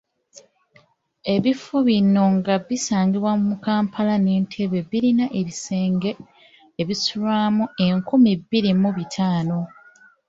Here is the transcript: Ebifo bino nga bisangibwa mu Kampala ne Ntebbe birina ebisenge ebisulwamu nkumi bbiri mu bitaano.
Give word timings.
Ebifo 1.35 1.75
bino 1.87 2.23
nga 2.35 2.53
bisangibwa 2.67 3.31
mu 3.45 3.55
Kampala 3.65 4.15
ne 4.25 4.33
Ntebbe 4.43 4.79
birina 4.89 5.25
ebisenge 5.39 6.11
ebisulwamu 6.81 7.63
nkumi 7.99 8.31
bbiri 8.39 8.71
mu 8.81 8.89
bitaano. 8.97 9.59